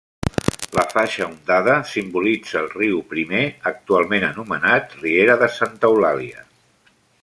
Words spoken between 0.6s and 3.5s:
La faixa ondada simbolitza el riu Primer,